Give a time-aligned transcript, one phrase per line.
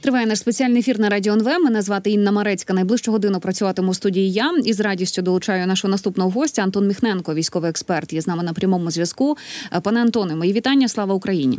[0.00, 1.46] Триває наш спеціальний ефір на радіо НВ.
[1.46, 2.72] Мене звати Інна Марецька.
[2.72, 7.34] Найближчу годину працюватиму у студії я і з радістю долучаю нашого наступного гостя Антон Міхненко,
[7.34, 8.12] військовий експерт.
[8.12, 9.36] Є з нами на прямому зв'язку.
[9.82, 10.88] Пане Антоне, мої вітання.
[10.88, 11.58] Слава Україні.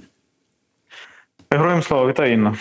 [1.51, 2.57] Героям слава вітаю, Інна.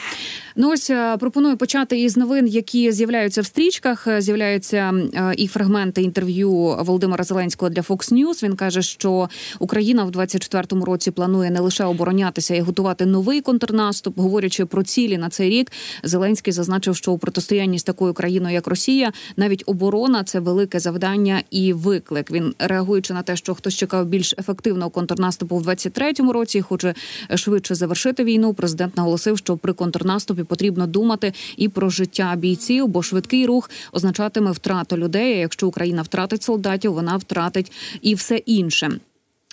[0.57, 4.07] Ну ось е, пропоную почати із новин, які з'являються в стрічках.
[4.07, 8.45] Е, з'являються е, і фрагменти інтерв'ю Володимира Зеленського для Fox News.
[8.45, 9.29] Він каже, що
[9.59, 14.19] Україна в 24-му році планує не лише оборонятися і готувати новий контрнаступ.
[14.19, 18.67] Говорячи про цілі на цей рік, Зеленський зазначив, що у протистоянні з такою країною, як
[18.67, 22.31] Росія, навіть оборона це велике завдання і виклик.
[22.31, 26.95] Він реагуючи на те, що хтось чекав більш ефективного контрнаступу в 23-му році, хоче
[27.35, 28.55] швидше завершити війну.
[28.55, 34.51] Президент наголосив, що при контрнаступі потрібно думати і про життя бійців, бо швидкий рух означатиме
[34.51, 35.35] втрату людей.
[35.35, 39.01] а Якщо Україна втратить солдатів, вона втратить і все інше.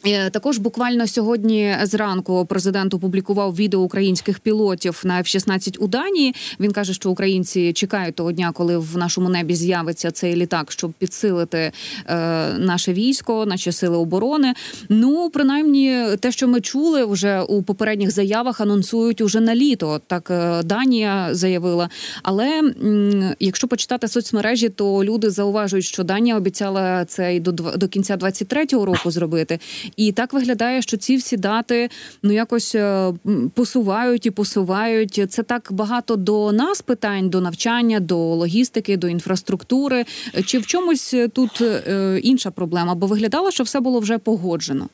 [0.05, 6.35] Е, також буквально сьогодні зранку президент опублікував відео українських пілотів на F-16 у Данії.
[6.59, 10.91] Він каже, що українці чекають того дня, коли в нашому небі з'явиться цей літак, щоб
[10.91, 11.71] підсилити
[12.05, 12.13] е,
[12.57, 14.54] наше військо, наші сили оборони.
[14.89, 20.01] Ну принаймні, те, що ми чули вже у попередніх заявах, анонсують уже на літо.
[20.07, 21.89] Так е, Данія заявила.
[22.23, 27.87] Але м, якщо почитати соцмережі, то люди зауважують, що Данія обіцяла це і до до
[27.87, 29.59] кінця 23-го року зробити.
[29.96, 31.90] І так виглядає, що ці всі дати
[32.24, 33.13] ну якось е,
[33.54, 35.26] посувають і посувають.
[35.29, 40.05] Це так багато до нас питань, до навчання, до логістики, до інфраструктури.
[40.46, 42.96] Чи в чомусь тут е, інша проблема?
[42.96, 44.90] Бо виглядало, що все було вже погоджено.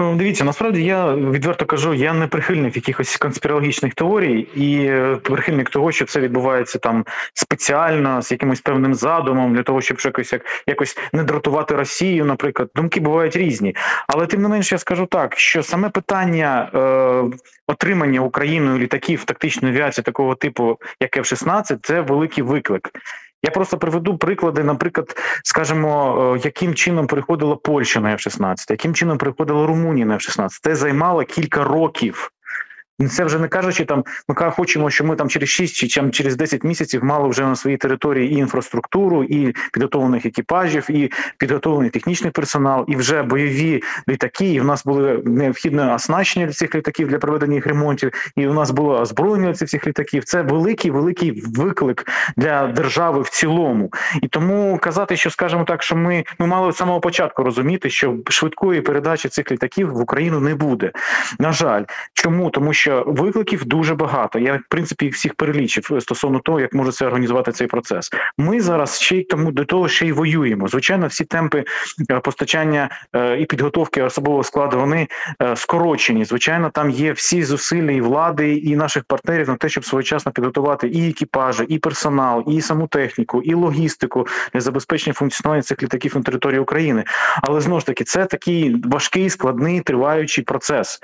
[0.00, 5.70] Е, дивіться, насправді я відверто кажу, я не прихильник якихось конспірологічних теорій і е, прихильник
[5.70, 10.42] того, що це відбувається там спеціально з якимось певним задумом для того, щоб якось як
[10.66, 12.24] якось не дратувати Росію.
[12.24, 13.76] Наприклад, думки бувають різні,
[14.08, 19.74] але тим не менш я скажу так, що саме питання е, отримання Україною літаків тактичної
[19.74, 22.90] авіації такого типу, як F-16, це великий виклик.
[23.42, 29.18] Я просто приведу приклади, наприклад, скажімо, е, яким чином приходила Польща на F-16, яким чином
[29.18, 30.48] приходила Румунія на F-16.
[30.62, 32.32] Це займало кілька років.
[33.06, 36.64] Це вже не кажучи, там ми хочемо, що ми там через 6 чи через 10
[36.64, 42.84] місяців мали вже на своїй території і інфраструктуру, і підготовлених екіпажів, і підготовлений технічний персонал,
[42.88, 44.52] і вже бойові літаки.
[44.52, 48.10] І в нас були необхідне оснащення для цих літаків для проведення їх ремонтів.
[48.36, 50.24] І у нас було озброєння цих літаків.
[50.24, 52.06] Це великий великий виклик
[52.36, 53.92] для держави в цілому.
[54.22, 58.16] І тому казати, що скажімо так, що ми ми мали з самого початку розуміти, що
[58.28, 60.92] швидкої передачі цих літаків в Україну не буде.
[61.38, 64.38] На жаль, чому тому, що що викликів дуже багато.
[64.38, 68.10] Я в принципі всіх перелічив стосовно того, як може це організувати цей процес.
[68.38, 70.68] Ми зараз ще й тому до того, ще й воюємо.
[70.68, 71.64] Звичайно, всі темпи
[72.10, 75.08] е, постачання е, і підготовки особового складу вони
[75.42, 76.24] е, скорочені.
[76.24, 80.88] Звичайно, там є всі зусилля і влади, і наших партнерів на те, щоб своєчасно підготувати
[80.88, 86.22] і екіпажі, і персонал, і саму техніку, і логістику для забезпечення функціонування цих літаків на
[86.22, 87.04] території України.
[87.42, 91.00] Але знову ж таки, це такий важкий, складний, триваючий процес,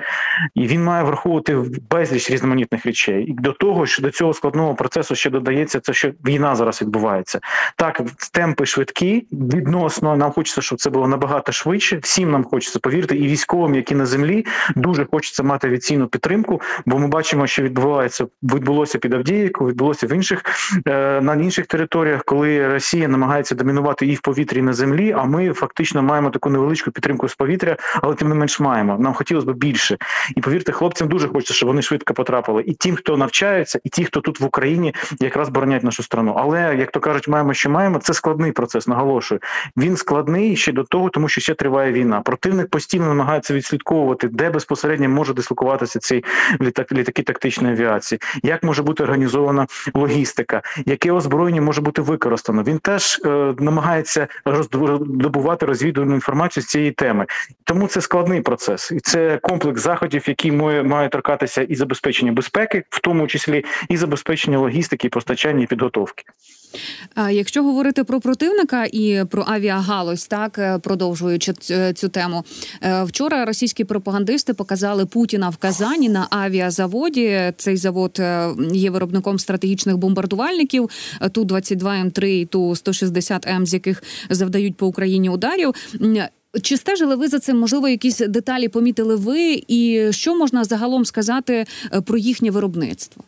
[0.55, 1.55] і він має враховувати
[1.91, 6.11] безліч різноманітних речей, і до того що до цього складного процесу ще додається це, що
[6.25, 7.39] війна зараз відбувається.
[7.75, 11.97] Так, темпи швидкі, відносно нам хочеться, щоб це було набагато швидше.
[11.97, 16.99] Всім нам хочеться повірити, і військовим, які на землі дуже хочеться мати авіаційну підтримку, бо
[16.99, 20.43] ми бачимо, що відбувається відбулося під Авдіївку, відбулося в інших
[20.87, 25.15] е, на інших територіях, коли Росія намагається домінувати і в повітрі, і на землі.
[25.17, 28.97] А ми фактично маємо таку невеличку підтримку з повітря, але тим не менш маємо.
[28.99, 29.97] Нам хотілося б більше.
[30.35, 34.05] І повірте, хлопцям дуже хочеться, щоб вони швидко потрапили, і тим, хто навчається, і ті,
[34.05, 36.35] хто тут в Україні якраз боронять нашу страну.
[36.37, 37.99] Але як то кажуть, маємо, що маємо.
[37.99, 38.87] Це складний процес.
[38.87, 39.41] Наголошую.
[39.77, 42.21] Він складний ще до того, тому що ще триває війна.
[42.21, 46.23] Противник постійно намагається відслідковувати, де безпосередньо може дислокуватися цей
[46.61, 52.63] літак, літаки тактичної авіації, як може бути організована логістика, яке озброєння може бути використано.
[52.63, 57.25] Він теж е, намагається роздобувати розвідувальну інформацію з цієї теми.
[57.63, 62.83] Тому це складний процес, і це комплекс заходів, який має, має торкатися і забезпечення безпеки,
[62.89, 66.23] в тому числі і забезпечення логістики, постачання і підготовки.
[67.31, 72.43] Якщо говорити про противника і про авіагалузь, так е, продовжуючи е, цю тему,
[72.81, 77.53] е, вчора російські пропагандисти показали Путіна в Казані на авіазаводі.
[77.57, 78.21] Цей завод
[78.71, 80.89] є виробником стратегічних бомбардувальників.
[81.31, 85.73] Ту 22 М3 і ту 160 М, з яких завдають по Україні ударів.
[86.61, 87.59] Чи стежили ви за цим?
[87.59, 93.23] Можливо, якісь деталі помітили ви, і що можна загалом сказати е, про їхнє виробництво?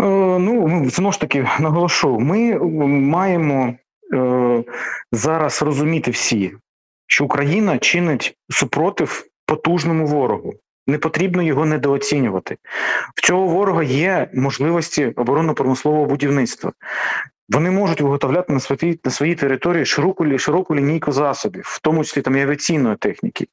[0.00, 0.04] Е,
[0.38, 2.58] ну знову ж таки наголошу, ми
[2.88, 3.74] маємо
[4.14, 4.64] е,
[5.12, 6.52] зараз розуміти всі,
[7.06, 10.54] що Україна чинить супротив потужному ворогу.
[10.86, 12.56] не потрібно його недооцінювати.
[13.16, 16.72] В цього ворога є можливості оборонно-промислового будівництва.
[17.48, 22.22] Вони можуть виготовляти на своїй на своїй території широку широку лінійку засобів, в тому числі
[22.22, 23.46] там і авіаційної техніки.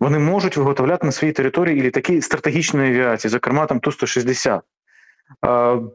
[0.00, 4.60] Вони можуть виготовляти на своїй території і літаки стратегічної авіації, зокрема там Ту-160.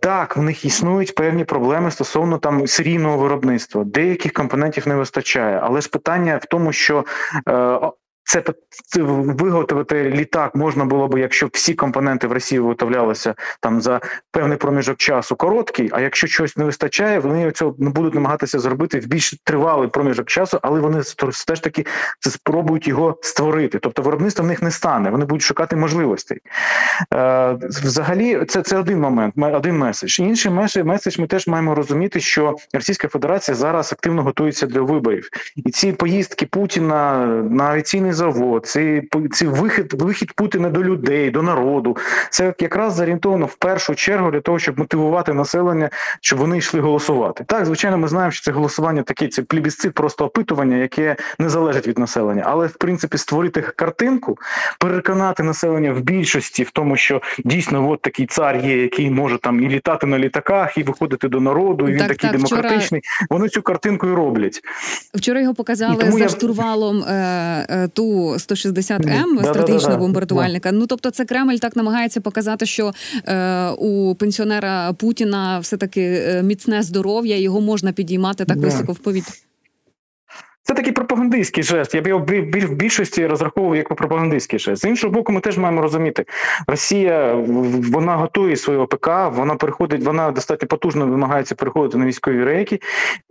[0.02, 3.84] Так, в них існують певні проблеми стосовно там серійного виробництва.
[3.84, 7.06] Деяких компонентів не вистачає, але ж питання в тому, що
[7.50, 7.80] е,
[8.28, 8.44] це
[9.02, 14.02] виготовити літак можна було б, якщо всі компоненти в Росії виготовлялися там за
[14.32, 15.90] певний проміжок часу короткий.
[15.92, 20.60] А якщо щось не вистачає, вони цього будуть намагатися зробити в більш тривалий проміжок часу,
[20.62, 21.86] але вони ж таки
[22.20, 23.80] спробують його створити.
[23.80, 25.10] Тобто виробництво в них не стане.
[25.10, 26.40] Вони будуть шукати можливостей.
[27.14, 30.20] Е, Взагалі, це це один момент, один меседж.
[30.20, 30.52] Інший
[30.84, 35.92] меседж ми теж маємо розуміти, що Російська Федерація зараз активно готується до виборів, і ці
[35.92, 41.98] поїздки Путіна на авіаційний завод, це це вихід вихід Путіна до людей, до народу.
[42.30, 45.90] Це якраз зорієнтовано в першу чергу для того, щоб мотивувати населення,
[46.22, 47.44] щоб вони йшли голосувати.
[47.48, 51.88] Так, звичайно, ми знаємо, що це голосування таке, це плібісцит, просто опитування, яке не залежить
[51.88, 54.38] від населення, але в принципі створити картинку,
[54.80, 59.64] переконати населення в більшості в тому, що дійсно от такий цар є, який може там
[59.64, 61.88] і літати на літаках, і виходити до народу.
[61.88, 63.02] і Він так, такий так, демократичний.
[63.02, 63.28] Вчора...
[63.30, 64.62] Вони цю картинку і роблять.
[65.14, 66.30] Вчора його показали за я...
[66.30, 67.14] штурвалом е,
[67.70, 70.72] е, ту ту 160 м стратегічного бомбардувальника.
[70.72, 72.92] Ну тобто, це Кремль так намагається показати, що
[73.28, 79.00] е, у пенсіонера Путіна все таки е, міцне здоров'я, його можна підіймати так високо в
[79.00, 79.34] повітря.
[80.68, 81.96] Це такий пропагандистський жест.
[81.96, 84.82] Я б його в більшості розраховував як пропагандистський жест.
[84.82, 86.26] З іншого боку, ми теж маємо розуміти,
[86.68, 87.34] Росія
[87.94, 92.80] вона готує свою ОПК, вона переходить, вона достатньо потужно вимагається переходити на військові рейки.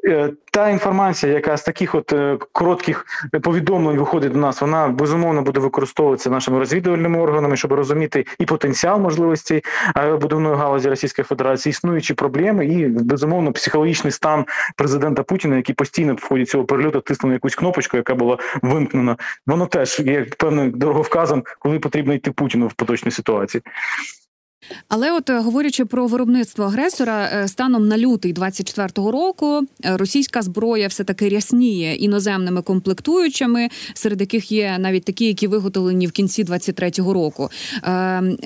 [0.06, 3.06] Е, та інформація, яка з таких от е, коротких
[3.43, 9.00] повідомлень виходить до нас, вона безумовно буде використовуватися нашими розвідувальними органами, щоб розуміти і потенціал
[9.00, 9.62] можливостей
[10.20, 14.44] будівної галузі Російської Федерації, існуючі проблеми, і безумовно психологічний стан
[14.76, 19.17] президента Путіна, який постійно в ході цього перельоту тиснув якусь кнопочку, яка була вимкнена.
[19.47, 23.62] Воно теж є певним дороговказом, коли потрібно йти Путіну в поточній ситуації.
[24.88, 30.42] Але, от е, говорячи про виробництво агресора, е, станом на лютий 24-го року е, російська
[30.42, 36.44] зброя все таки рясніє іноземними комплектуючими, серед яких є навіть такі, які виготовлені в кінці
[36.44, 37.50] 23-го року.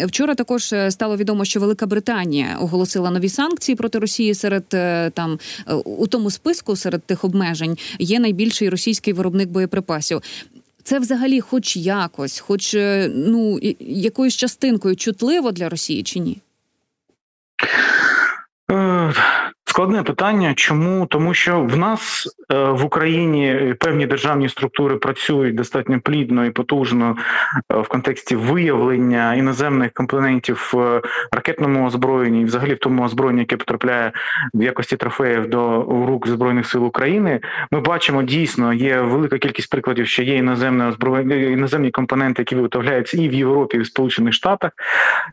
[0.06, 4.68] Вчора також стало відомо, що Велика Британія оголосила нові санкції проти Росії серед
[5.14, 5.38] там
[5.84, 10.20] у тому списку серед тих обмежень є найбільший російський виробник боєприпасів.
[10.82, 16.38] Це взагалі, хоч якось, хоч е, ну якоюсь частинкою чутливо для Росії чи ні?
[19.70, 25.54] Е, Складне питання, чому тому, що в нас е, в Україні певні державні структури працюють
[25.54, 27.16] достатньо плідно і потужно
[27.72, 31.02] е, в контексті виявлення іноземних компонентів в
[31.32, 34.12] ракетному озброєнні, і взагалі в тому озброєнні, яке потрапляє
[34.54, 37.40] в якості трофеїв до рук збройних сил України.
[37.70, 43.16] Ми бачимо дійсно є велика кількість прикладів, що є іноземне озброєння, іноземні компоненти, які виготовляються
[43.16, 44.70] і в Європі, і в Сполучених Штатах.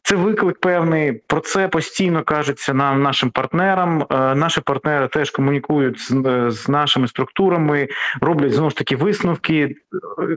[0.03, 1.21] Це виклик певний.
[1.27, 4.05] Про це постійно кажеться нам нашим партнерам.
[4.31, 6.13] Е, Наші партнери теж комунікують з,
[6.51, 7.87] з нашими структурами,
[8.21, 9.75] роблять знову ж таки висновки,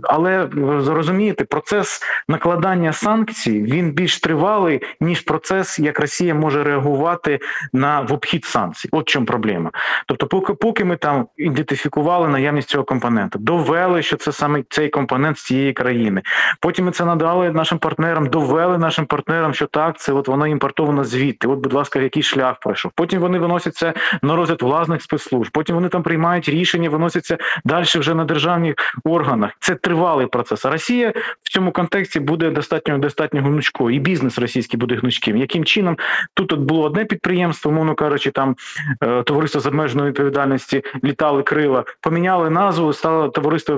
[0.02, 0.48] але
[0.78, 7.40] зрозумієте, процес накладання санкцій він більш тривалий ніж процес, як Росія може реагувати
[7.72, 8.88] на в обхід санкцій.
[8.92, 9.70] От чому проблема.
[10.06, 15.38] Тобто, поки поки ми там ідентифікували наявність цього компонента, довели, що це саме цей компонент
[15.38, 16.22] з цієї країни.
[16.60, 21.04] Потім ми це надали нашим партнерам, довели нашим партнерам, що так, це от воно імпортовано
[21.04, 21.48] звідти.
[21.48, 22.92] От, будь ласка, який шлях пройшов.
[22.94, 25.50] Потім вони виносять це на розгляд власних спецслужб.
[25.52, 29.50] Потім вони там приймають рішення, виносяться далі вже на державних органах.
[29.60, 30.64] Це тривалий процес.
[30.64, 35.36] А Росія в цьому контексті буде достатньо достатньо гнучкою, і бізнес російський буде гнучким.
[35.36, 35.96] Яким чином
[36.34, 38.56] тут от було одне підприємство, мовно кажучи, там
[39.02, 43.74] е, товариство з обмеженої відповідальності літали крила, поміняли назву, стало товариство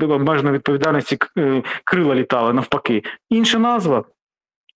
[0.00, 3.02] обмеженої відповідальності е, крила літали навпаки.
[3.30, 4.04] Інша назва.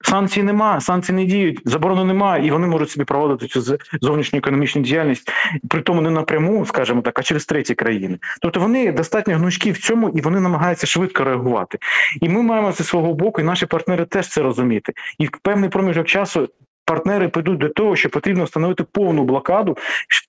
[0.01, 4.83] Санкцій нема, санкції не діють, заборони немає, і вони можуть собі проводити цю зовнішню економічну
[4.83, 5.33] діяльність,
[5.69, 8.19] при тому не напряму, скажімо так, а через треті країни.
[8.43, 11.79] Тобто вони достатньо гнучкі в цьому і вони намагаються швидко реагувати.
[12.21, 14.93] І ми маємо зі свого боку, і наші партнери теж це розуміти.
[15.19, 16.49] І в певний проміжок часу
[16.89, 19.77] партнери підуть до того, що потрібно встановити повну блокаду,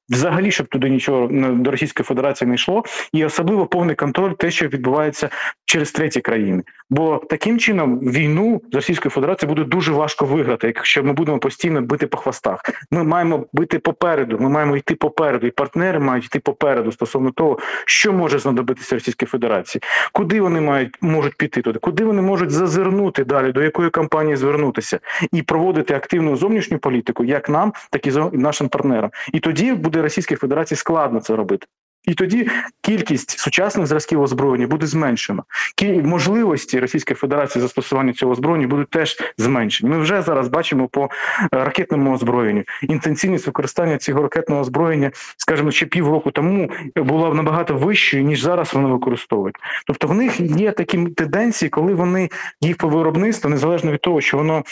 [0.09, 4.67] взагалі, щоб туди нічого до Російської Федерації не йшло, і особливо повний контроль, те, що
[4.67, 5.29] відбувається
[5.65, 6.63] через треті країни.
[6.89, 11.81] Бо таким чином війну з Російською Федерацією буде дуже важко виграти, якщо ми будемо постійно
[11.81, 12.61] бити по хвостах.
[12.91, 14.37] Ми маємо бити попереду.
[14.39, 19.25] Ми маємо йти попереду, і партнери мають йти попереду стосовно того, що може знадобитися Російській
[19.25, 19.81] Федерації,
[20.13, 24.99] куди вони мають можуть піти туди, куди вони можуть зазирнути далі, до якої компанії звернутися
[25.31, 29.11] і проводити активну зовнішню політику, як нам, так і нашим партнерам.
[29.33, 31.67] І тоді буде Російській Федерації складно це робити.
[32.03, 32.49] І тоді
[32.81, 35.43] кількість сучасних зразків озброєння буде зменшена.
[36.03, 39.89] можливості Російської Федерації застосування цього озброєння будуть теж зменшені.
[39.89, 41.09] Ми вже зараз бачимо по е,
[41.51, 42.63] ракетному озброєнню.
[42.81, 48.89] Інтенсивність використання цього ракетного озброєння, скажімо, ще півроку тому була набагато вищою ніж зараз вони
[48.89, 49.55] використовують.
[49.85, 52.29] Тобто в них є такі тенденції, коли вони
[52.61, 54.63] їх по виробництву, незалежно від того, що воно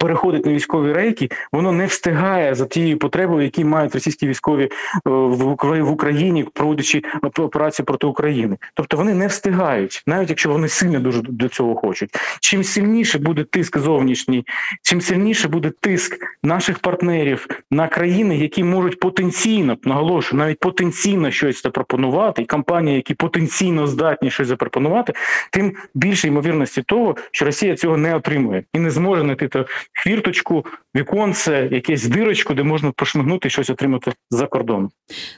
[0.00, 4.70] переходить на військові рейки, воно не встигає за тією потребою, які мають російські військові е,
[5.04, 7.02] в Україні, проводячи
[7.38, 8.56] операції проти України.
[8.74, 12.10] Тобто вони не встигають, навіть якщо вони сильно дуже до цього хочуть.
[12.40, 14.44] Чим сильніше буде тиск зовнішній,
[14.82, 21.62] чим сильніше буде тиск наших партнерів на країни, які можуть потенційно наголошую, навіть потенційно щось
[21.62, 25.12] запропонувати, і компанії, які потенційно здатні щось запропонувати,
[25.52, 29.48] тим більше ймовірності того, що Росія цього не отримує і не зможе знайти
[29.92, 30.66] хвірточку,
[30.98, 34.88] віконце, якесь дирочку, де можна прошмигнути і щось отримати за кордон.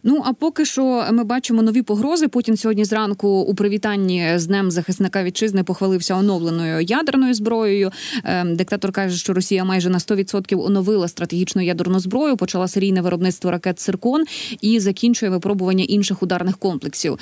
[0.02, 2.28] Ну а поки що ми бачимо нові погрози.
[2.28, 7.90] Путін сьогодні зранку у привітанні з Днем захисника вітчизни похвалився оновленою ядерною зброєю.
[8.24, 13.50] Ем, диктатор каже, що Росія майже на 100% оновила стратегічну ядерну зброю, почала серійне виробництво
[13.50, 14.24] ракет «Циркон»
[14.60, 17.18] і закінчує випробування інших ударних комплексів.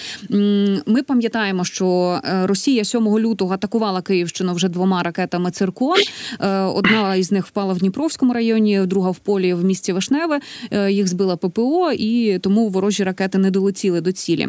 [0.86, 5.98] Ми пам'ятаємо, що е, Росія 7 лютого атакувала Київщину вже двома ракетами «Циркон».
[6.40, 10.40] Е, одна із них впала в Дніпровському районі, друга в полі в місті Вишневе.
[10.70, 14.48] Е, їх збила ППО, і тому ворожі ракети не долетіли до цілі.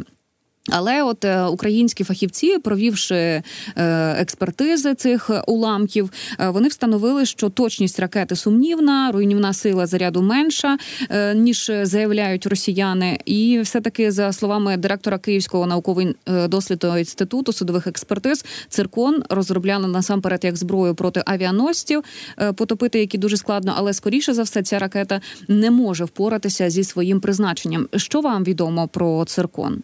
[0.71, 3.43] Але от е, українські фахівці, провівши е,
[4.21, 10.77] експертизи цих уламків, е, вони встановили, що точність ракети сумнівна, руйнівна сила заряду менша
[11.35, 13.19] ніж заявляють росіяни.
[13.25, 20.57] І все таки, за словами директора Київського науково-дослідного інституту судових експертиз, циркон розробляли насамперед як
[20.57, 22.03] зброю проти авіаносців,
[22.55, 27.19] потопити, які дуже складно, але скоріше за все ця ракета не може впоратися зі своїм
[27.19, 27.87] призначенням.
[27.95, 29.83] Що вам відомо про циркон?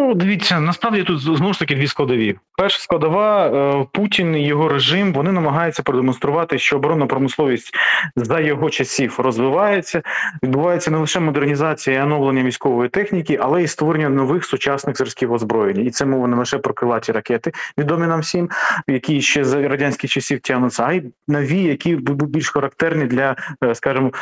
[0.00, 2.36] Ну, дивіться, насправді тут знову ж таки дві складові.
[2.56, 7.74] Перша складова е, Путін і його режим вони намагаються продемонструвати, що оборонна промисловість
[8.16, 10.02] за його часів розвивається.
[10.42, 15.82] Відбувається не лише модернізація і оновлення військової техніки, але й створення нових сучасних зразків озброєння.
[15.82, 18.50] І це мова не лише про крилаті ракети, відомі нам всім,
[18.88, 24.12] які ще з радянських часів тягнуться, а й нові, які більш характерні для, е, скажімо,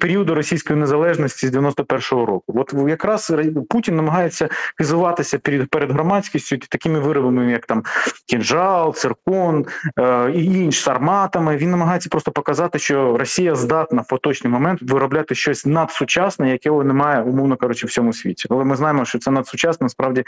[0.00, 2.54] періоду російської незалежності з 91-го року.
[2.56, 3.32] От якраз
[3.68, 4.48] Путін намагається
[5.08, 7.82] хизуватися перед перед громадськістю такими виробами, як там
[8.26, 9.66] кінжал, циркон
[9.98, 11.56] е, і інші з арматами.
[11.56, 17.22] Він намагається просто показати, що Росія здатна в поточний момент виробляти щось надсучасне, якого немає,
[17.22, 18.48] умовно кажучи, в всьому світі.
[18.50, 20.24] Але ми знаємо, що це надсучасне насправді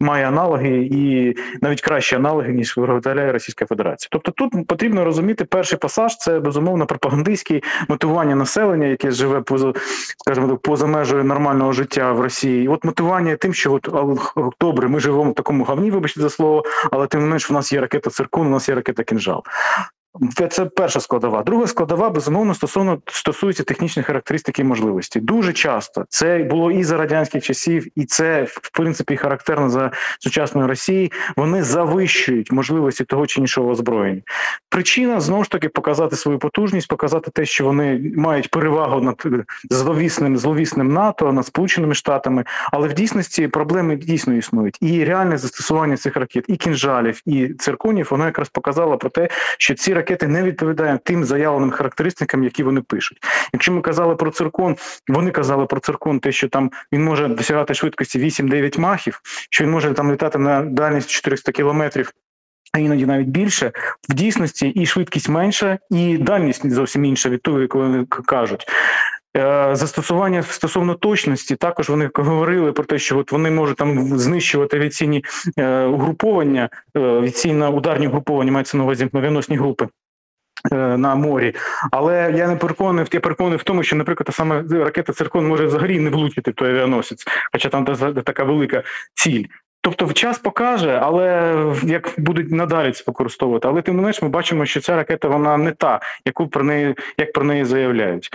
[0.00, 4.08] має аналоги і навіть кращі аналоги ніж виготовляє Російська Федерація.
[4.12, 6.16] Тобто тут потрібно розуміти перший пасаж.
[6.16, 9.72] Це безумовно пропагандистське мотивування населення, яке живе поза,
[10.18, 12.64] скажімо так, поза межею нормального життя в Росії.
[12.64, 13.88] І От мотивування тим, що от
[14.60, 17.72] добре, ми живемо в такому гавні, вибачте за слово, але тим не менш, у нас
[17.72, 19.44] є ракета циркун, у нас є ракета кінжал.
[20.50, 21.42] Це перша складова.
[21.42, 25.20] Друга складова безумовно стосовно стосується технічних характеристик і можливості.
[25.20, 30.66] Дуже часто це було і за радянських часів, і це в принципі характерно за сучасної
[30.66, 31.12] Росії.
[31.36, 34.22] Вони завищують можливості того чи іншого озброєння.
[34.68, 39.26] Причина знову ж таки показати свою потужність, показати те, що вони мають перевагу над
[39.70, 42.44] зловісним зловісним НАТО, над Сполученими Штатами.
[42.72, 44.78] Але в дійсності проблеми дійсно існують.
[44.80, 49.74] І реальне застосування цих ракет, і кінжалів, і цирконів, воно якраз показало про те, що
[49.74, 53.18] ці ракети не відповідає тим заявленим характеристикам, які вони пишуть.
[53.52, 54.76] Якщо ми казали про циркон,
[55.08, 59.70] вони казали про циркон, те, що там він може досягати швидкості 8-9 махів, що він
[59.70, 62.12] може там літати на дальність 400 кілометрів.
[62.72, 63.72] А іноді навіть більше
[64.08, 68.66] в дійсності і швидкість менша, і дальність зовсім інша від того, яку вони кажуть.
[69.38, 74.76] Е, застосування стосовно точності також вони говорили про те, що от вони можуть там знищувати
[74.76, 75.24] авіаційні
[75.58, 79.88] е, угруповання, е, авіаційно ударні угруповання мається на увазі авіаносні групи.
[80.72, 81.54] На морі,
[81.90, 86.00] але я не переконаний я переконаний в тому, що, наприклад, саме ракета циркон може взагалі
[86.00, 87.84] не влучити в той авіаносець, хоча там
[88.24, 88.82] така велика
[89.14, 89.44] ціль.
[89.80, 93.68] Тобто час покаже, але як будуть надалі це використовувати.
[93.68, 96.94] Але тим не менш, ми бачимо, що ця ракета вона не та, яку про неї
[97.18, 98.30] як про неї заявляють.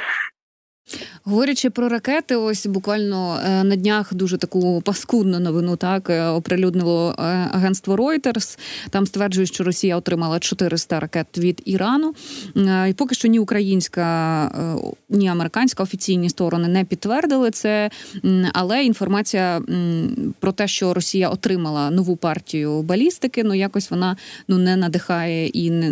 [1.25, 7.15] Говорячи про ракети, ось буквально е, на днях дуже таку паскудну новину так е, оприлюднило
[7.19, 7.21] е,
[7.51, 8.59] агентство Reuters.
[8.89, 12.13] Там стверджують, що Росія отримала 400 ракет від Ірану.
[12.89, 14.05] І поки що ні українська,
[15.09, 17.89] ні американська офіційні сторони не підтвердили це.
[18.53, 19.61] Але інформація
[20.39, 25.71] про те, що Росія отримала нову партію балістики, ну якось вона ну не надихає і
[25.71, 25.89] не,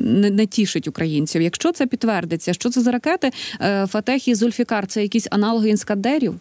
[0.00, 1.42] не, не тішить українців.
[1.42, 3.30] Якщо це підтвердиться, що це за ракети
[3.86, 6.40] Фатех і Зульфікар це якісь аналоги інскадерів?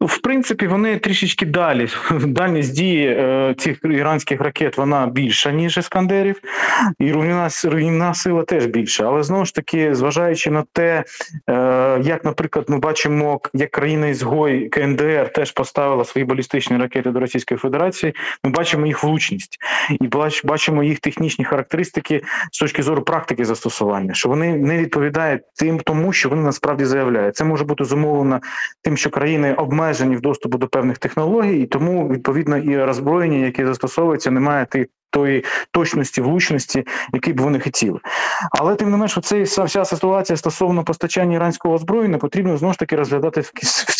[0.00, 1.88] В принципі, вони трішечки далі.
[2.10, 6.40] Дальність дії е, цих іранських ракет вона більша, ніж Іскандерів,
[6.98, 9.04] і руйнівна, руйнівна сила теж більша.
[9.06, 11.04] Але знову ж таки, зважаючи на те,
[11.48, 17.20] е, як, наприклад, ми бачимо, як країна ізгой КНДР теж поставила свої балістичні ракети до
[17.20, 18.14] Російської Федерації,
[18.44, 19.58] ми бачимо їх влучність
[20.00, 20.08] і
[20.44, 26.12] бачимо їх технічні характеристики з точки зору практики застосування, що вони не відповідають тим, тому
[26.12, 27.36] що вони насправді заявляють.
[27.36, 28.40] Це може бути зумовлено
[28.82, 33.38] тим, що країни обмежують обмежені в доступу до певних технологій, і тому відповідно і роззброєння,
[33.38, 34.66] яке застосовується, не має
[35.10, 37.98] тої точності, влучності, які б вони хотіли.
[38.50, 42.96] Але тим не менш, оцей вся ситуація стосовно постачання іранського озброєння потрібно знову ж таки
[42.96, 43.42] розглядати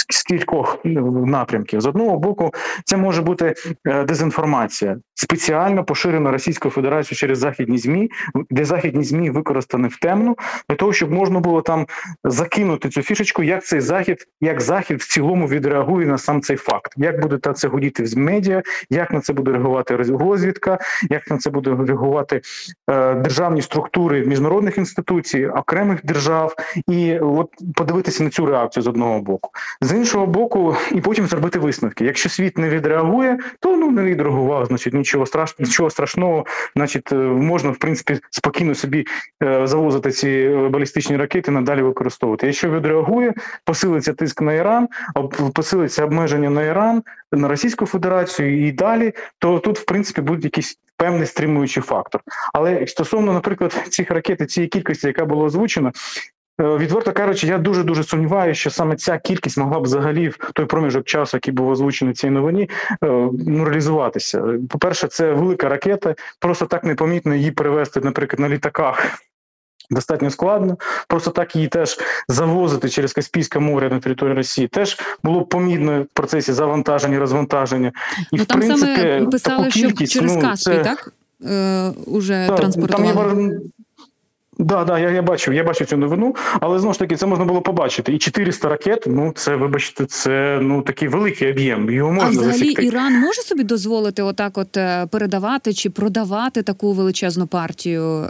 [0.09, 1.81] з кількох ну, напрямків.
[1.81, 2.51] З одного боку,
[2.85, 3.55] це може бути
[3.87, 8.11] е, дезінформація, спеціально поширена Російською Федерацією через західні змі,
[8.51, 10.37] де західні змі використані в темну,
[10.69, 11.87] для того, щоб можна було там
[12.25, 16.93] закинути цю фішечку, як цей захід, як захід в цілому відреагує на сам цей факт,
[16.97, 20.79] як буде та це гудіти в медіа, як на це буде реагувати розвідка,
[21.11, 22.41] як на це буде реагувати
[22.91, 26.55] е, державні структури міжнародних інституцій, окремих держав,
[26.89, 31.59] і от подивитися на цю реакцію з одного боку, з іншого боку, і потім зробити
[31.59, 32.05] висновки.
[32.05, 37.17] Якщо світ не відреагує, то ну не відреагував, значить нічого страшного, нічого страшного, значить, е,
[37.17, 39.07] можна в принципі спокійно собі
[39.43, 42.47] е, завозити ці балістичні ракети, надалі використовувати.
[42.47, 44.89] Якщо відреагує, посилиться тиск на Іран,
[45.55, 47.03] посилиться обмеження на Іран,
[47.33, 52.21] на Російську Федерацію і далі, то тут в принципі будуть якісь певний стримуючий фактор.
[52.53, 55.93] Але стосовно, наприклад, цих ракет, цієї кількості, яка була озвучена.
[56.61, 60.53] Е, відверто кажучи, я дуже дуже сумніваюся, що саме ця кількість могла б взагалі в
[60.55, 63.07] той проміжок часу, який був озвучений цій новині, е,
[63.47, 64.45] ну, реалізуватися.
[64.69, 66.15] По перше, це велика ракета.
[66.41, 69.21] Просто так непомітно її перевести, наприклад, на літаках
[69.91, 70.77] достатньо складно.
[71.09, 76.07] Просто так її теж завозити через Каспійське море на територію Росії теж було помітно в
[76.07, 77.93] процесі завантаження, розвантаження.
[78.33, 80.79] І ну, в там принципі, саме писали, що через ну, Каспій, це...
[80.79, 81.13] так?
[81.45, 83.29] Е, уже так, транспортували.
[83.29, 83.59] Там є
[84.61, 87.45] Да, да, я я бачив, я бачив цю новину, але знову ж таки це можна
[87.45, 88.13] було побачити.
[88.13, 91.91] І 400 ракет, ну це вибачте, це ну такий великий об'єм.
[91.91, 92.85] Його можна а взагалі засікти.
[92.85, 98.29] Іран може собі дозволити отак, от е, передавати чи продавати таку величезну партію е,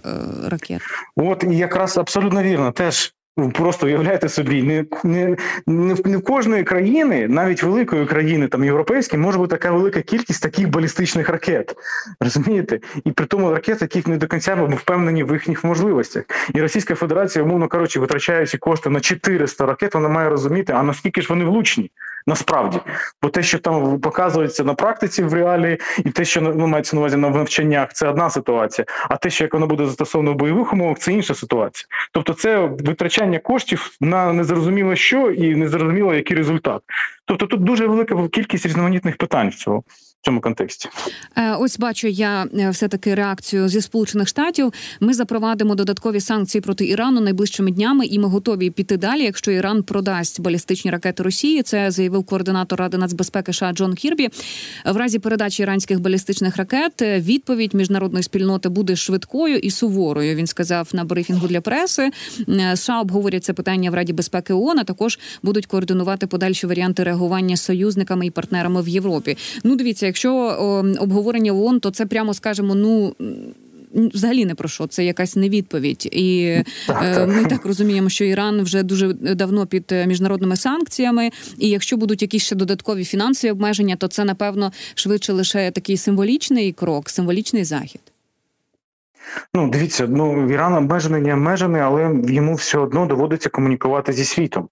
[0.48, 0.80] ракет?
[1.16, 2.72] От і якраз абсолютно вірно.
[2.72, 3.14] Теж
[3.48, 9.22] просто уявляєте собі, не не, не, не в кожної країни, навіть великої країни, там європейської,
[9.22, 11.74] може бути така велика кількість таких балістичних ракет.
[12.20, 12.80] Розумієте?
[13.04, 16.24] І при тому ракет, яких не до кінця ми впевнені в їхніх можливостях.
[16.54, 21.22] І Російська Федерація, умовно кажучи, витрачаючи кошти на 400 ракет, вона має розуміти, а наскільки
[21.22, 21.90] ж вони влучні
[22.26, 22.80] насправді.
[23.22, 27.00] Бо те, що там показується на практиці в реалії, і те, що ну, мається на
[27.00, 28.86] увазі на навчаннях, це одна ситуація.
[29.08, 31.86] А те, що як воно буде застосовано в бойових умовах, це інша ситуація.
[32.12, 36.82] Тобто, це витрачання коштів на незрозуміло що і незрозуміло який результат.
[37.24, 39.82] Тобто тут дуже велика кількість різноманітних питань в цього
[40.22, 40.88] цьому контексті.
[41.36, 44.72] Е, ось бачу я е, все таки реакцію зі сполучених штатів.
[45.00, 49.82] Ми запровадимо додаткові санкції проти Ірану найближчими днями, і ми готові піти далі, якщо Іран
[49.82, 51.62] продасть балістичні ракети Росії.
[51.62, 54.28] Це заявив координатор ради нацбезпеки США Джон Кірбі.
[54.86, 60.34] В разі передачі іранських балістичних ракет е, відповідь міжнародної спільноти буде швидкою і суворою.
[60.34, 62.10] Він сказав на брифінгу для преси.
[62.74, 67.56] США обговорять це питання в Раді безпеки ООН, а Також будуть координувати подальші варіанти реагування
[67.56, 69.36] з союзниками і партнерами в Європі.
[69.64, 70.34] Ну, дивіться якщо
[71.00, 73.14] обговорення ООН, то це прямо скажемо, ну.
[73.94, 78.62] Взагалі не про що, це якась невідповідь, і так, е, ми так розуміємо, що Іран
[78.62, 81.30] вже дуже давно під міжнародними санкціями.
[81.58, 86.72] І якщо будуть якісь ще додаткові фінансові обмеження, то це напевно швидше лише такий символічний
[86.72, 88.00] крок, символічний захід.
[89.54, 94.68] Ну, дивіться, ну Іран обмежений, не обмежений, але йому все одно доводиться комунікувати зі світом.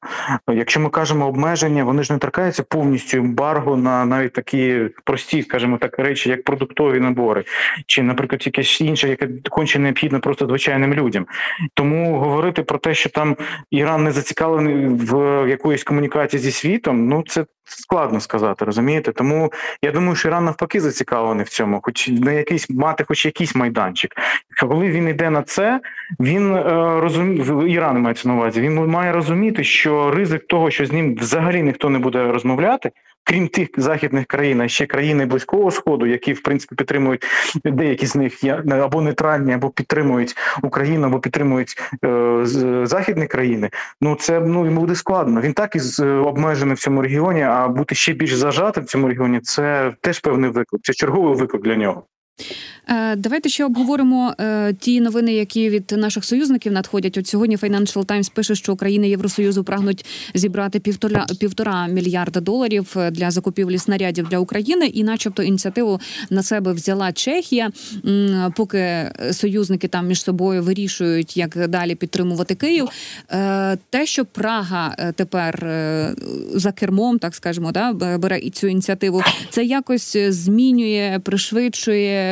[0.49, 5.79] Якщо ми кажемо обмеження, вони ж не торкаються повністю ембарго на навіть такі прості, скажімо
[5.79, 7.45] так, речі, як продуктові набори,
[7.87, 11.27] чи, наприклад, якесь інше, яке конче необхідно просто звичайним людям.
[11.75, 13.37] Тому говорити про те, що там
[13.71, 15.15] Іран не зацікавлений в
[15.49, 19.13] якоїсь комунікації зі світом, ну це складно сказати, розумієте?
[19.13, 23.55] Тому я думаю, що Іран навпаки зацікавлений в цьому, хоч на якийсь мати, хоч якийсь
[23.55, 24.15] майданчик.
[24.61, 25.81] Коли він йде на це,
[26.21, 26.63] він е,
[27.01, 28.61] розуміє Іран мається на увазі.
[28.61, 32.91] Він має розуміти, що ризик того, що з ним взагалі ніхто не буде розмовляти,
[33.25, 37.25] крім тих західних країн, а ще країни близького сходу, які в принципі підтримують
[37.65, 42.41] деякі з них або нейтральні, або підтримують Україну, або підтримують е,
[42.83, 43.71] західні країни.
[44.01, 45.41] Ну це ну йому буде складно.
[45.41, 47.43] Він так і обмежений в цьому регіоні.
[47.43, 50.83] А бути ще більш зажатим в цьому регіоні це теж певний виклик.
[50.83, 52.05] Це черговий виклик для нього.
[52.89, 57.19] Е, давайте ще обговоримо е, ті новини, які від наших союзників надходять.
[57.19, 63.11] От сьогодні Financial Times пише, що країни Євросоюзу прагнуть зібрати півтора півтора мільярда доларів е,
[63.11, 67.71] для закупівлі снарядів для України, і, начебто, ініціативу на себе взяла Чехія.
[68.57, 72.89] Поки союзники там між собою вирішують, як далі підтримувати Київ.
[73.91, 75.71] Те, що Прага тепер
[76.55, 82.28] за кермом, так скажемо, да бере цю ініціативу, це якось змінює, пришвидшує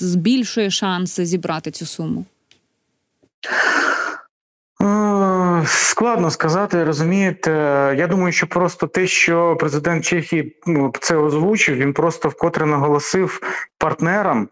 [0.00, 2.24] збільшує шанси зібрати цю суму?
[5.66, 7.50] Складно сказати, розумієте.
[7.98, 13.40] Я думаю, що просто те, що президент Чехії ну, це озвучив, він просто вкотре наголосив
[13.78, 14.48] партнерам,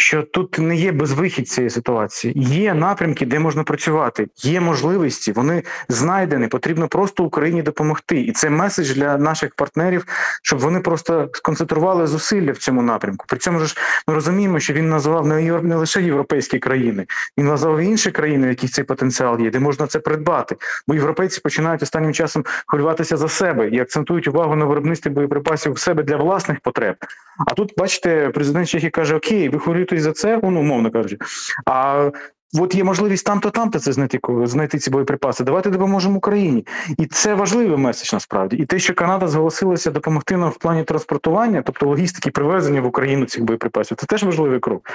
[0.00, 2.34] що тут не є безвихід цієї ситуації.
[2.36, 6.46] Є напрямки, де можна працювати, є можливості, вони знайдені.
[6.46, 8.20] Потрібно просто Україні допомогти.
[8.20, 10.06] І це меседж для наших партнерів,
[10.42, 13.24] щоб вони просто сконцентрували зусилля в цьому напрямку.
[13.28, 13.76] При цьому ж
[14.08, 17.06] ми розуміємо, що він назвав не лише європейські країни,
[17.38, 20.56] він назвав інші країни, в яких цей потенціал є, де можна це придбати.
[20.88, 25.78] Бо європейці починають останнім часом хвилюватися за себе і акцентують увагу на виробництві боєприпасів в
[25.78, 26.96] себе для власних потреб.
[27.46, 29.58] А тут, бачите, президент Чехії каже: Окей, ви
[29.90, 31.18] хвилюєтесь за це, ну умовно кажучи.
[31.66, 32.10] А
[32.60, 35.44] От є можливість там-то, там-то це знайти знайти ці боєприпаси.
[35.44, 36.66] Давайте допоможемо Україні,
[36.98, 38.56] і це важливий меседж насправді.
[38.56, 43.26] І те, що Канада зголосилася допомогти нам в плані транспортування, тобто логістики привезення в Україну
[43.26, 44.90] цих боєприпасів, це теж важливий крок.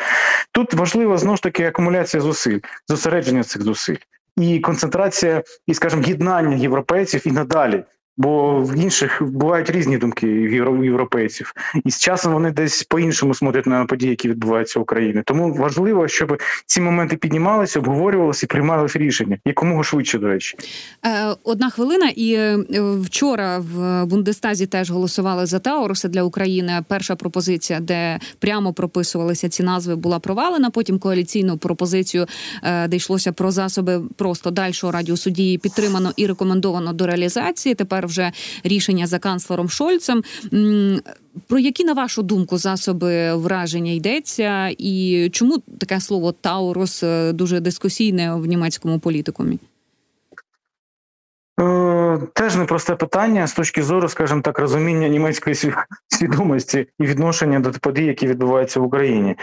[0.52, 3.98] Тут важлива знову ж таки акумуляція зусиль, зосередження цих зусиль
[4.38, 7.84] і концентрація, і скажімо, єднання європейців і надалі.
[8.18, 11.54] Бо в інших бувають різні думки в європейців,
[11.86, 15.22] і з часом вони десь по-іншому смотрять на події, які відбуваються в Україні.
[15.26, 20.20] Тому важливо, щоб ці моменти піднімалися, обговорювалися і приймалися рішення якомога швидше.
[20.20, 20.58] До речі,
[21.06, 22.10] е, одна хвилина.
[22.16, 22.58] І е,
[23.02, 26.84] вчора в Бундестазі теж голосували за Тауруси для України.
[26.88, 30.70] Перша пропозиція, де прямо прописувалися ці назви, була провалена.
[30.70, 32.26] Потім коаліційну пропозицію,
[32.88, 37.76] де йшлося про засоби просто дальшого радіусу дії підтримано і рекомендовано до реалізації.
[37.76, 38.32] Тепер вже
[38.64, 40.24] рішення за канцлером Шольцем.
[41.48, 48.36] Про які на вашу думку засоби враження йдеться, і чому таке слово Таурус дуже дискусійне
[48.36, 49.60] в німецькому політикумі?
[51.62, 55.56] Е, теж непросте питання з точки зору, скажімо так, розуміння німецької
[56.08, 59.36] свідомості і відношення до подій, які відбуваються в Україні.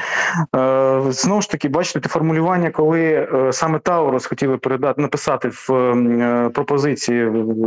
[0.57, 5.67] Е, знову ж таки, бачите, те формулювання, коли е, саме Таурус хотіли передати написати в
[6.55, 7.67] пропозиції в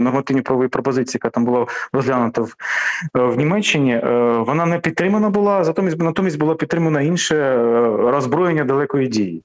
[0.00, 2.54] нормативній правовій пропозиції, яка там була розглянута в,
[3.14, 4.00] в Німеччині,
[4.38, 7.56] вона не підтримана була, затомість натомість була підтримана інше
[7.98, 9.42] роззброєння далекої дії.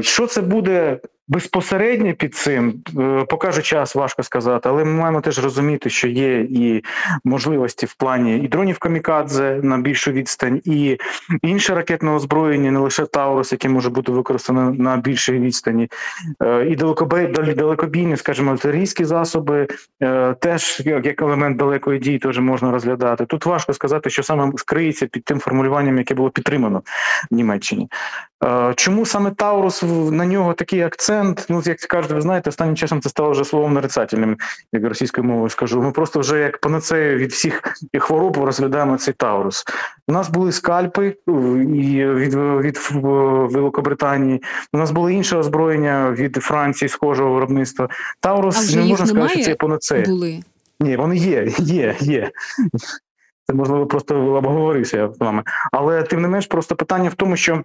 [0.00, 0.98] Що це буде
[1.32, 6.40] Безпосередньо під цим е, покаже час, важко сказати, але ми маємо теж розуміти, що є
[6.40, 6.84] і
[7.24, 10.98] можливості в плані і дронів камікадзе на більшу відстань, і
[11.42, 15.88] інше ракетне озброєння, не лише Таурус, яке може бути використане на більшій відстані,
[16.42, 16.76] е, і
[17.54, 19.66] далекобійні, скажімо, артилерійські засоби
[20.02, 23.26] е, теж як елемент далекої дії теж можна розглядати.
[23.26, 26.82] Тут важко сказати, що саме скриється під тим формулюванням, яке було підтримано
[27.30, 27.88] в Німеччині.
[28.76, 31.21] Чому саме Таурус на нього такий акцент?
[31.48, 34.36] Ну, як кажуть, ви знаєте, останнім часом це стало вже словом нарицательним,
[34.72, 35.82] як російською мовою скажу.
[35.82, 37.62] Ми просто вже як панацею від всіх
[37.98, 39.64] хвороб розглядаємо цей Таурус.
[40.08, 42.78] У нас були скальпи від від
[43.52, 44.42] Великобританії.
[44.72, 47.88] У нас було інше озброєння від Франції, схожого виробництва.
[48.20, 50.04] Таурус не можна сказати, що це панацея.
[50.04, 50.42] Були.
[50.80, 52.30] Ні, вони є, є, є.
[53.46, 55.42] Це можливо просто обговорився з вами.
[55.72, 57.62] Але тим не менш, просто питання в тому, що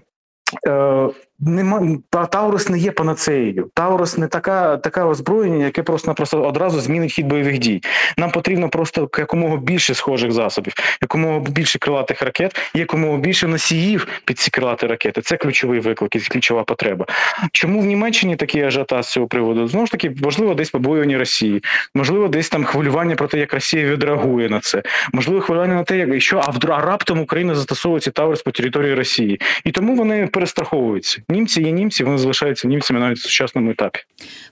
[0.68, 1.98] Е, Нема
[2.32, 3.70] Таурус не є панацеєю.
[3.74, 7.82] Таурус не така така озброєння, яке просто напросто одразу змінить хід бойових дій.
[8.18, 14.40] Нам потрібно просто якомога більше схожих засобів, якомога більше крилатих ракет, якомога більше носіїв під
[14.40, 15.22] ці крилаті ракети.
[15.22, 17.06] Це ключовий виклик і ключова потреба.
[17.52, 19.68] Чому в Німеччині такий ажіотаж з цього приводу?
[19.68, 21.64] Знову ж таки, можливо, десь побоювання Росії,
[21.96, 25.98] можливо, десь там хвилювання про те, як Росія відреагує на це, можливо, хвилювання на те,
[25.98, 31.22] як що а раптом Україна застосовує ці Таурус по території Росії, і тому вони перестраховуються.
[31.30, 34.00] Німці є німці, вони залишаються німцями навіть в сучасному етапі.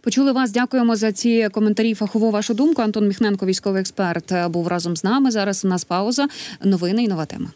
[0.01, 0.51] Почули вас.
[0.51, 1.93] Дякуємо за ці коментарі.
[1.93, 2.81] Фахову вашу думку.
[2.81, 5.31] Антон Міхненко, військовий експерт, був разом з нами.
[5.31, 6.27] Зараз у нас пауза.
[6.63, 7.47] Новини і нова тема.